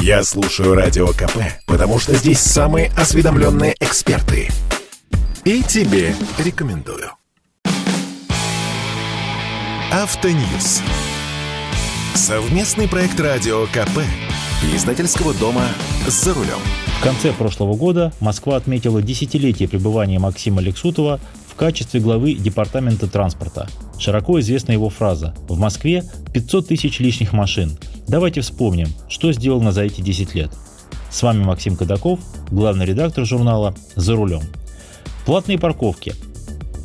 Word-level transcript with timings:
Я 0.00 0.22
слушаю 0.22 0.74
Радио 0.74 1.08
КП, 1.08 1.38
потому 1.66 1.98
что 1.98 2.14
здесь 2.14 2.38
самые 2.38 2.90
осведомленные 2.96 3.74
эксперты. 3.80 4.48
И 5.44 5.62
тебе 5.62 6.14
рекомендую. 6.38 7.10
Автоньюз. 9.90 10.82
Совместный 12.14 12.88
проект 12.88 13.18
Радио 13.18 13.66
КП. 13.66 14.00
Издательского 14.74 15.32
дома 15.34 15.62
«За 16.06 16.34
рулем». 16.34 16.58
В 16.98 17.02
конце 17.02 17.32
прошлого 17.32 17.74
года 17.76 18.12
Москва 18.20 18.56
отметила 18.56 19.00
десятилетие 19.00 19.68
пребывания 19.68 20.18
Максима 20.18 20.60
Лексутова 20.60 21.20
в 21.46 21.54
качестве 21.54 22.00
главы 22.00 22.34
Департамента 22.34 23.06
транспорта. 23.06 23.68
Широко 23.98 24.40
известна 24.40 24.72
его 24.72 24.90
фраза 24.90 25.34
«В 25.48 25.58
Москве 25.58 26.04
500 26.34 26.68
тысяч 26.68 26.98
лишних 26.98 27.32
машин». 27.32 27.78
Давайте 28.08 28.40
вспомним, 28.40 28.88
что 29.08 29.32
сделано 29.32 29.70
за 29.70 29.82
эти 29.82 30.00
10 30.00 30.34
лет. 30.34 30.50
С 31.10 31.22
вами 31.22 31.44
Максим 31.44 31.76
Кадаков, 31.76 32.20
главный 32.50 32.86
редактор 32.86 33.26
журнала 33.26 33.74
«За 33.96 34.16
рулем». 34.16 34.42
Платные 35.26 35.58
парковки. 35.58 36.14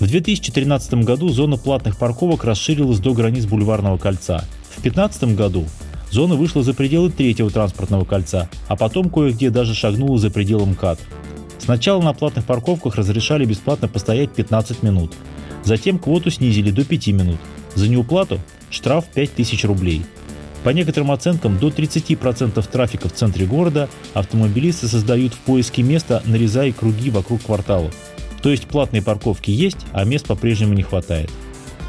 В 0.00 0.06
2013 0.06 1.04
году 1.04 1.28
зона 1.28 1.58
платных 1.58 1.98
парковок 1.98 2.44
расширилась 2.44 3.00
до 3.00 3.12
границ 3.12 3.44
Бульварного 3.44 3.98
кольца. 3.98 4.44
В 4.70 4.82
2015 4.82 5.36
году 5.36 5.66
Зона 6.10 6.34
вышла 6.34 6.62
за 6.62 6.74
пределы 6.74 7.10
третьего 7.10 7.50
транспортного 7.50 8.04
кольца, 8.04 8.48
а 8.66 8.76
потом 8.76 9.10
кое-где 9.10 9.50
даже 9.50 9.74
шагнула 9.74 10.18
за 10.18 10.30
пределы 10.30 10.66
МКАД. 10.66 10.98
Сначала 11.58 12.02
на 12.02 12.14
платных 12.14 12.46
парковках 12.46 12.96
разрешали 12.96 13.44
бесплатно 13.44 13.86
постоять 13.86 14.32
15 14.32 14.82
минут. 14.82 15.12
Затем 15.64 15.98
квоту 15.98 16.30
снизили 16.30 16.70
до 16.70 16.84
5 16.84 17.06
минут. 17.08 17.38
За 17.74 17.88
неуплату 17.88 18.40
штраф 18.70 19.04
5000 19.14 19.64
рублей. 19.66 20.02
По 20.64 20.70
некоторым 20.70 21.10
оценкам, 21.10 21.58
до 21.58 21.68
30% 21.68 22.68
трафика 22.70 23.08
в 23.08 23.12
центре 23.12 23.46
города 23.46 23.88
автомобилисты 24.12 24.88
создают 24.88 25.32
в 25.32 25.38
поиске 25.38 25.82
места, 25.82 26.22
нарезая 26.26 26.72
круги 26.72 27.10
вокруг 27.10 27.42
кварталов. 27.42 27.94
То 28.42 28.50
есть 28.50 28.66
платные 28.66 29.02
парковки 29.02 29.50
есть, 29.50 29.78
а 29.92 30.04
мест 30.04 30.26
по-прежнему 30.26 30.74
не 30.74 30.82
хватает. 30.82 31.30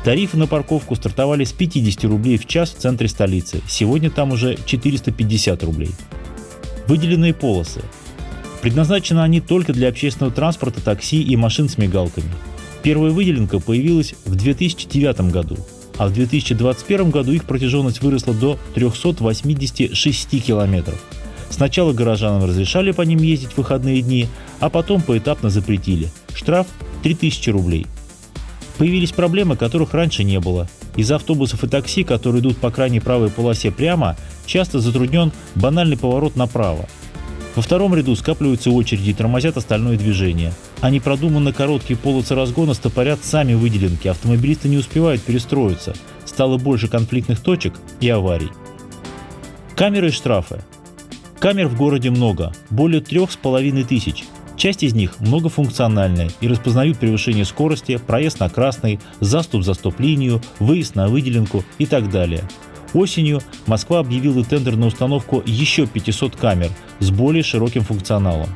Тарифы 0.04 0.38
на 0.38 0.48
парковку 0.48 0.96
стартовали 0.96 1.44
с 1.44 1.52
50 1.52 2.06
рублей 2.06 2.38
в 2.38 2.48
час 2.48 2.72
в 2.72 2.78
центре 2.78 3.08
столицы. 3.08 3.62
Сегодня 3.68 4.10
там 4.10 4.32
уже 4.32 4.58
450 4.66 5.64
рублей. 5.64 5.92
Выделенные 6.88 7.34
полосы. 7.34 7.82
Предназначены 8.62 9.20
они 9.20 9.42
только 9.42 9.74
для 9.74 9.90
общественного 9.90 10.34
транспорта, 10.34 10.82
такси 10.82 11.22
и 11.22 11.36
машин 11.36 11.70
с 11.70 11.78
мигалками. 11.78 12.32
Первая 12.84 13.12
выделенка 13.12 13.60
появилась 13.60 14.16
в 14.26 14.36
2009 14.36 15.32
году, 15.32 15.58
а 16.02 16.08
в 16.08 16.14
2021 16.14 17.12
году 17.12 17.32
их 17.32 17.44
протяженность 17.46 18.02
выросла 18.02 18.34
до 18.34 18.58
386 18.74 20.44
километров. 20.44 21.00
Сначала 21.52 21.94
горожанам 21.94 22.44
разрешали 22.44 22.90
по 22.90 23.04
ним 23.04 23.20
ездить 23.20 23.52
в 23.52 23.58
выходные 23.60 24.02
дни, 24.02 24.28
а 24.60 24.72
потом 24.72 25.04
поэтапно 25.04 25.52
запретили. 25.52 26.10
Штраф 26.34 26.66
3000 27.04 27.50
рублей– 27.52 27.86
Появились 28.80 29.12
проблемы, 29.12 29.58
которых 29.58 29.94
раньше 29.94 30.24
не 30.24 30.40
было. 30.40 30.68
Из 30.96 31.12
автобусов 31.12 31.64
и 31.64 31.68
такси, 31.68 32.04
которые 32.04 32.42
идут 32.42 32.58
по 32.58 32.72
крайней 32.72 33.00
правой 33.00 33.30
полосе 33.30 33.70
прямо, 33.70 34.18
часто 34.48 34.80
затруднен 34.80 35.32
банальный 35.54 35.98
поворот 35.98 36.36
направо. 36.36 36.90
Во 37.56 37.62
втором 37.62 37.94
ряду 37.94 38.16
скапливаются 38.16 38.72
очереди 38.72 39.12
и 39.12 39.14
тормозят 39.14 39.56
остальное 39.56 40.00
движение. 40.00 40.52
А 40.82 40.90
непродуманно 40.90 41.54
короткие 41.54 41.98
полосы 41.98 42.34
разгона 42.34 42.74
стопорят 42.74 43.24
сами 43.24 43.54
выделенки, 43.54 44.08
автомобилисты 44.08 44.68
не 44.68 44.78
успевают 44.78 45.22
перестроиться. 45.22 45.94
Стало 46.26 46.58
больше 46.58 46.88
конфликтных 46.88 47.40
точек 47.40 47.76
и 48.00 48.10
аварий. 48.10 48.50
Камеры 49.76 50.08
и 50.08 50.12
штрафы. 50.12 50.64
Камер 51.40 51.68
в 51.68 51.78
городе 51.78 52.10
много, 52.10 52.52
более 52.70 53.02
трех 53.02 53.32
с 53.32 53.36
половиной 53.36 53.84
тысяч. 53.84 54.26
Часть 54.58 54.84
из 54.84 54.94
них 54.94 55.20
многофункциональная 55.20 56.30
и 56.40 56.48
распознают 56.48 57.00
превышение 57.00 57.46
скорости, 57.46 57.98
проезд 57.98 58.40
на 58.40 58.50
красный, 58.50 59.00
заступ 59.20 59.64
за 59.64 59.74
стоп-линию, 59.74 60.42
выезд 60.60 60.96
на 60.96 61.08
выделенку 61.08 61.64
и 61.80 61.86
так 61.86 62.12
далее. 62.12 62.44
Осенью 62.94 63.42
Москва 63.68 64.00
объявила 64.00 64.44
тендер 64.44 64.76
на 64.76 64.88
установку 64.88 65.42
еще 65.46 65.88
500 65.88 66.36
камер 66.36 66.70
с 67.00 67.10
более 67.10 67.44
широким 67.44 67.84
функционалом. 67.84 68.50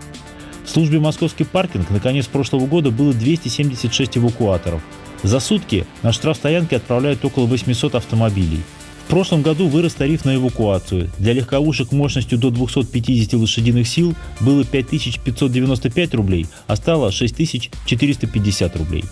В 0.65 0.69
службе 0.69 0.99
«Московский 0.99 1.43
паркинг» 1.43 1.89
на 1.89 1.99
конец 1.99 2.25
прошлого 2.27 2.65
года 2.65 2.91
было 2.91 3.13
276 3.13 4.17
эвакуаторов. 4.17 4.81
За 5.23 5.39
сутки 5.39 5.85
на 6.03 6.11
штрафстоянки 6.11 6.75
отправляют 6.75 7.23
около 7.23 7.45
800 7.45 7.95
автомобилей– 7.95 8.61
в 9.05 9.07
прошлом 9.07 9.43
году 9.43 9.67
вырос 9.67 9.93
тариф 9.93 10.25
на 10.25 10.35
эвакуацию. 10.35 11.11
Для 11.19 11.33
легковушек 11.33 11.91
мощностью 11.91 12.39
до 12.39 12.49
250 12.49 13.33
лошадиных 13.33 13.87
сил 13.87 14.15
было 14.39 14.65
5595 14.65 16.15
рублей, 16.15 16.47
а 16.65 16.75
стало 16.75 17.11
6450 17.11 18.75
рублей. 18.75 19.05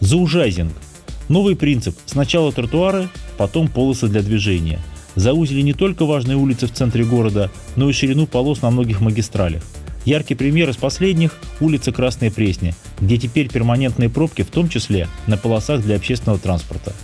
Заужайзинг. 0.00 0.72
Новый 1.28 1.54
принцип. 1.54 1.96
Сначала 2.06 2.50
тротуары, 2.50 3.08
потом 3.38 3.68
полосы 3.68 4.08
для 4.08 4.22
движения. 4.22 4.80
Заузили 5.14 5.60
не 5.60 5.74
только 5.74 6.06
важные 6.06 6.36
улицы 6.36 6.66
в 6.66 6.72
центре 6.72 7.04
города, 7.04 7.52
но 7.76 7.88
и 7.88 7.92
ширину 7.92 8.26
полос 8.26 8.62
на 8.62 8.70
многих 8.70 9.00
магистралях. 9.00 9.62
Яркий 10.04 10.34
пример 10.34 10.70
из 10.70 10.76
последних– 10.76 11.38
улица 11.60 11.92
Красная 11.92 12.30
Пресня, 12.30 12.74
где 13.00 13.18
теперь 13.18 13.50
перманентные 13.50 14.08
пробки, 14.08 14.42
в 14.42 14.50
том 14.50 14.68
числе 14.68 15.08
на 15.26 15.36
полосах 15.36 15.82
для 15.82 15.96
общественного 15.96 16.38
транспорта. 16.38 16.94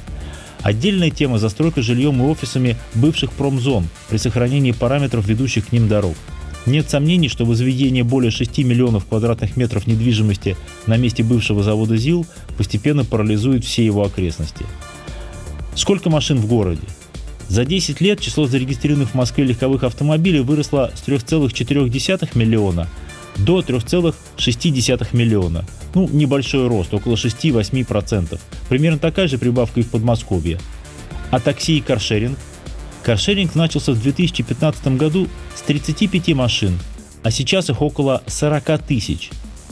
Отдельная 0.63 1.11
тема– 1.11 1.39
застройка 1.39 1.83
жильем 1.83 2.23
и 2.23 2.25
офисами 2.25 2.77
бывших 2.95 3.33
промзон 3.33 3.87
при 4.09 4.17
сохранении 4.17 4.73
параметров 4.73 5.27
ведущих 5.27 5.69
к 5.69 5.73
ним 5.73 5.89
дорог. 5.89 6.17
Нет 6.65 6.91
сомнений, 6.91 7.29
что 7.29 7.45
возведение 7.45 8.03
более 8.03 8.33
6 8.33 8.59
миллионов 8.59 9.07
квадратных 9.07 9.57
метров 9.57 9.87
недвижимости 9.87 10.57
на 10.87 10.97
месте 10.97 11.23
бывшего 11.23 11.63
завода 11.63 11.97
ЗИЛ 11.97 12.27
постепенно 12.57 13.05
парализует 13.05 13.65
все 13.65 13.85
его 13.85 14.05
окрестности. 14.05 14.65
Сколько 15.77 16.11
машин 16.11 16.39
в 16.39 16.47
городе? 16.47 16.83
За 17.49 17.65
10 17.65 18.01
лет 18.01 18.21
число 18.21 18.47
зарегистрированных 18.47 19.11
в 19.11 19.15
Москве 19.15 19.45
легковых 19.45 19.85
автомобилей 19.85 20.41
выросло 20.41 20.93
с 20.95 21.07
3,4 21.07 22.37
миллиона 22.37 22.89
до 23.39 23.61
3,6 23.61 25.09
миллиона. 25.13 25.65
Ну, 25.95 26.09
небольшой 26.09 26.69
рост, 26.69 26.93
около 26.95 27.15
6-8%. 27.15 28.39
Примерно 28.69 28.99
такая 28.99 29.29
же 29.29 29.39
прибавка 29.39 29.81
и 29.81 29.83
в 29.83 29.91
Подмосковье. 29.91 30.59
А 31.31 31.41
такси 31.41 31.79
и 31.79 31.81
каршеринг? 31.81 32.39
Каршеринг 33.03 33.55
начался 33.55 33.93
в 33.93 34.03
2015 34.03 34.87
году 34.97 35.29
с 35.55 35.63
35 35.63 36.35
машин, 36.35 36.79
а 37.23 37.31
сейчас 37.31 37.71
их 37.71 37.81
около 37.81 38.23
40 38.27 38.83
тысяч. 38.83 39.31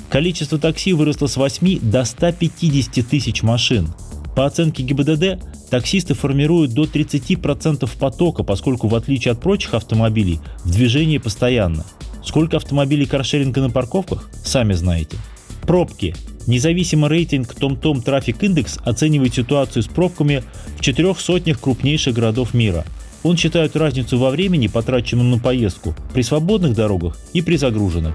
Количество 0.09 0.59
такси 0.59 0.93
выросло 0.93 1.27
с 1.27 1.37
8 1.37 1.81
до 1.81 2.05
150 2.05 3.07
тысяч 3.07 3.43
машин. 3.43 3.93
По 4.37 4.47
оценке 4.47 4.83
ГИБДД, 4.83 5.43
таксисты 5.75 6.15
формируют 6.15 6.73
до 6.73 6.85
30% 6.85 7.91
потока, 7.99 8.45
поскольку 8.45 8.89
в 8.89 8.95
отличие 8.95 9.33
от 9.33 9.41
прочих 9.41 9.75
автомобилей, 9.75 10.39
в 10.65 10.71
движении 10.71 11.19
постоянно– 11.19 11.85
Сколько 12.25 12.57
автомобилей 12.57 13.07
каршеринга 13.07 13.61
на 13.61 13.71
парковках, 13.71 14.31
сами 14.43 14.73
знаете. 14.73 15.19
Пробки. 15.63 16.15
Независимый 16.47 17.11
рейтинг 17.11 17.55
TomTom 17.55 18.05
Traffic 18.05 18.39
Index 18.41 18.81
оценивает 18.85 19.35
ситуацию 19.35 19.83
с 19.83 19.87
пробками 19.87 20.43
в 20.77 20.81
четырех 20.81 21.21
сотнях 21.21 21.61
крупнейших 21.61 22.15
городов 22.15 22.55
мира. 22.55 22.85
Он 23.23 23.37
считает 23.37 23.77
разницу 23.77 24.19
во 24.19 24.31
времени, 24.31 24.67
потраченном 24.67 25.31
на 25.31 25.39
поездку, 25.39 25.95
при 26.13 26.23
свободных 26.23 26.75
дорогах 26.75 27.17
и 27.33 27.41
при 27.41 27.57
загруженных. 27.57 28.15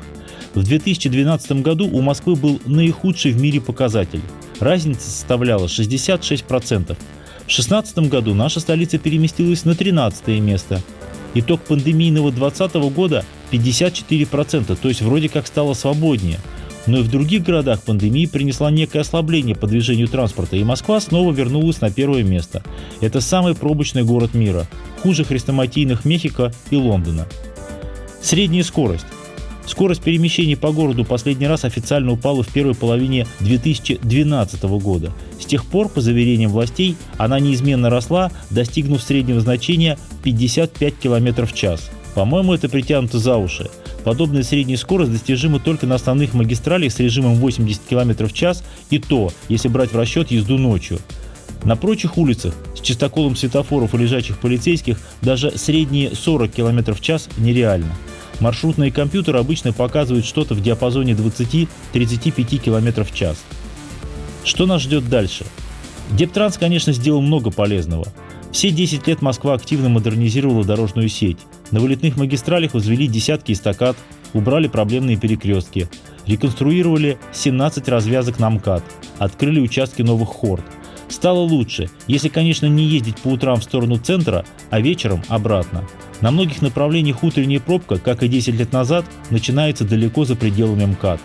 В 0.53 0.63
2012 0.63 1.63
году 1.63 1.87
у 1.87 2.01
Москвы 2.01 2.35
был 2.35 2.59
наихудший 2.65 3.31
в 3.31 3.41
мире 3.41 3.61
показатель. 3.61 4.21
Разница 4.59 5.09
составляла 5.09 5.65
66%. 5.65 6.97
В 7.49 7.51
2016 7.51 8.11
году 8.11 8.35
наша 8.35 8.59
столица 8.59 8.99
переместилась 8.99 9.65
на 9.65 9.73
13 9.73 10.39
место. 10.39 10.83
Итог 11.33 11.59
пандемийного 11.61 12.31
2020 12.31 12.93
года 12.93 13.25
54%, 13.51 14.77
то 14.79 14.87
есть 14.87 15.01
вроде 15.01 15.29
как 15.29 15.47
стало 15.47 15.73
свободнее. 15.73 16.37
Но 16.85 16.99
и 16.99 17.01
в 17.01 17.09
других 17.09 17.41
городах 17.41 17.81
пандемия 17.81 18.29
принесла 18.29 18.69
некое 18.69 18.99
ослабление 18.99 19.55
по 19.55 19.65
движению 19.65 20.07
транспорта, 20.07 20.57
и 20.57 20.63
Москва 20.63 20.99
снова 20.99 21.33
вернулась 21.33 21.81
на 21.81 21.89
первое 21.89 22.21
место. 22.21 22.63
Это 23.01 23.19
самый 23.19 23.55
пробочный 23.55 24.03
город 24.03 24.35
мира, 24.35 24.67
хуже 25.01 25.23
хрестоматийных 25.23 26.05
Мехико 26.05 26.53
и 26.69 26.75
Лондона. 26.75 27.27
Средняя 28.21 28.63
скорость. 28.63 29.07
Скорость 29.69 30.01
перемещений 30.01 30.57
по 30.57 30.71
городу 30.71 31.05
последний 31.05 31.45
раз 31.45 31.63
официально 31.63 32.11
упала 32.11 32.41
в 32.41 32.47
первой 32.47 32.73
половине 32.73 33.27
2012 33.41 34.63
года. 34.63 35.11
С 35.39 35.45
тех 35.45 35.63
пор, 35.63 35.89
по 35.89 36.01
заверениям 36.01 36.49
властей, 36.49 36.97
она 37.17 37.39
неизменно 37.39 37.91
росла, 37.91 38.31
достигнув 38.49 39.03
среднего 39.03 39.39
значения 39.39 39.99
55 40.23 40.95
км 40.97 41.45
в 41.45 41.53
час– 41.53 41.91
по-моему, 42.15 42.53
это 42.53 42.67
притянуто 42.67 43.19
за 43.19 43.37
уши. 43.37 43.69
Подобная 44.03 44.43
средняя 44.43 44.77
скорость 44.77 45.11
достижима 45.11 45.59
только 45.59 45.85
на 45.85 45.95
основных 45.95 46.33
магистралях 46.33 46.91
с 46.91 46.99
режимом 46.99 47.35
80 47.35 47.81
км 47.87 48.27
в 48.27 48.33
час 48.33 48.63
и 48.89 48.99
то, 48.99 49.31
если 49.47 49.67
брать 49.67 49.93
в 49.93 49.95
расчет 49.95 50.31
езду 50.31 50.57
ночью. 50.57 50.99
На 51.63 51.75
прочих 51.75 52.17
улицах 52.17 52.55
с 52.75 52.81
чистоколом 52.81 53.35
светофоров 53.35 53.93
и 53.93 53.97
лежачих 53.97 54.39
полицейских 54.39 54.99
даже 55.21 55.57
средние 55.57 56.15
40 56.15 56.51
км 56.51 56.93
в 56.93 57.01
час 57.01 57.29
нереально. 57.37 57.93
Маршрутные 58.39 58.91
компьютеры 58.91 59.39
обычно 59.39 59.73
показывают 59.73 60.25
что-то 60.25 60.53
в 60.53 60.61
диапазоне 60.61 61.13
20-35 61.13 62.57
км 62.57 63.03
в 63.03 63.13
час. 63.13 63.43
Что 64.43 64.65
нас 64.65 64.81
ждет 64.81 65.09
дальше? 65.09 65.45
Дептранс, 66.11 66.57
конечно, 66.57 66.93
сделал 66.93 67.21
много 67.21 67.51
полезного. 67.51 68.07
Все 68.51 68.71
10 68.71 69.07
лет 69.07 69.21
Москва 69.21 69.53
активно 69.53 69.89
модернизировала 69.89 70.63
дорожную 70.63 71.09
сеть. 71.09 71.37
На 71.71 71.79
вылетных 71.79 72.17
магистралях 72.17 72.73
возвели 72.73 73.07
десятки 73.07 73.51
эстакад, 73.51 73.95
убрали 74.33 74.67
проблемные 74.67 75.17
перекрестки, 75.17 75.87
реконструировали 76.25 77.19
17 77.31 77.87
развязок 77.89 78.39
на 78.39 78.49
МКАД, 78.49 78.83
открыли 79.19 79.59
участки 79.59 80.01
новых 80.01 80.29
хорд. 80.29 80.63
Стало 81.09 81.39
лучше, 81.39 81.89
если, 82.07 82.29
конечно, 82.29 82.65
не 82.67 82.85
ездить 82.85 83.17
по 83.17 83.29
утрам 83.29 83.59
в 83.59 83.63
сторону 83.63 83.97
центра, 83.97 84.45
а 84.69 84.79
вечером 84.79 85.23
обратно. 85.27 85.87
На 86.21 86.31
многих 86.31 86.61
направлениях 86.61 87.23
утренняя 87.23 87.59
пробка, 87.59 87.97
как 87.97 88.23
и 88.23 88.27
10 88.27 88.55
лет 88.55 88.73
назад, 88.73 89.05
начинается 89.29 89.85
далеко 89.85 90.25
за 90.25 90.35
пределами 90.35 90.85
МКАД. 90.85 91.21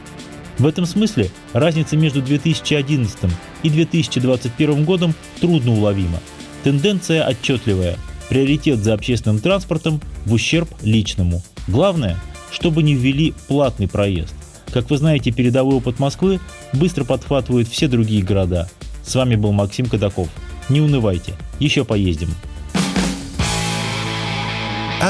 В 0.59 0.67
этом 0.67 0.87
смысле 0.87 1.31
разница 1.53 1.97
между 1.97 2.23
2011 2.23 3.19
и 3.65 3.71
2021 3.71 4.85
годом 4.85 5.15
трудно 5.41 5.73
уловима. 5.73 6.21
Тенденция 6.63 7.27
отчетливая. 7.27 7.99
Приоритет 8.29 8.79
за 8.79 8.95
общественным 8.95 9.41
транспортом 9.41 10.01
в 10.25 10.33
ущерб 10.33 10.69
личному. 10.83 11.43
Главное, 11.67 12.17
чтобы 12.53 12.83
не 12.83 12.95
ввели 12.95 13.35
платный 13.49 13.89
проезд. 13.89 14.35
Как 14.73 14.91
вы 14.91 14.97
знаете, 14.97 15.33
передовой 15.33 15.77
опыт 15.77 15.99
Москвы 15.99 16.41
быстро 16.73 17.05
подхватывают 17.05 17.69
все 17.69 17.89
другие 17.89 18.23
города. 18.23 18.69
С 19.05 19.15
вами 19.15 19.35
был 19.35 19.53
Максим 19.53 19.87
Кадаков. 19.87 20.29
Не 20.69 20.81
унывайте, 20.81 21.35
еще 21.59 21.85
поездим. 21.85 22.31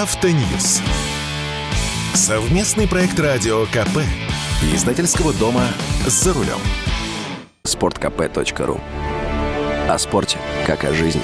Автоньюз. 0.03 0.83
Совместный 2.15 2.89
проект 2.89 3.17
радио 3.21 3.65
КП. 3.67 3.99
Издательского 4.75 5.33
дома 5.35 5.63
«За 6.05 6.33
рулем». 6.33 6.59
Спорткп.ру 7.63 8.81
О 9.89 9.99
спорте, 9.99 10.39
как 10.67 10.83
о 10.83 10.93
жизни. 10.93 11.23